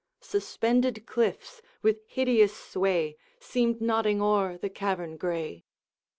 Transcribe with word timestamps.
Suspended 0.23 1.05
cliffs 1.05 1.61
with 1.83 1.99
hideous 2.07 2.57
sway 2.57 3.17
Seemed 3.39 3.81
nodding 3.81 4.19
o'er 4.19 4.57
the 4.57 4.67
cavern 4.71 5.15
gray. 5.15 5.63